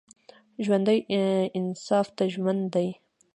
ژوندي 0.63 0.97
انصاف 1.57 2.07
ته 2.17 2.23
ژمن 2.33 2.57
دي 2.73 2.87